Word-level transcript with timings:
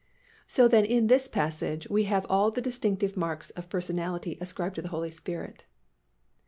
So 0.47 0.67
then 0.67 0.83
in 0.83 1.05
this 1.05 1.27
passage 1.27 1.87
we 1.87 2.05
have 2.05 2.25
all 2.27 2.49
the 2.49 2.59
distinctive 2.59 3.15
marks 3.15 3.51
of 3.51 3.69
personality 3.69 4.35
ascribed 4.41 4.73
to 4.77 4.81
the 4.81 4.87
Holy 4.89 5.11
Spirit. 5.11 5.63